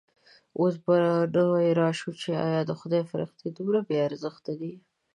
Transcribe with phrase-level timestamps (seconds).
[0.59, 0.95] اوس به
[1.33, 1.45] نو
[1.79, 4.73] راشو چې ایا د خدای فرښتې دومره بې ارزښته دي.